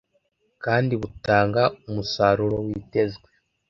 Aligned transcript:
kandi 0.63 0.93
butanga 1.01 1.63
umusaruro 1.87 2.57
witezwe. 2.67 3.27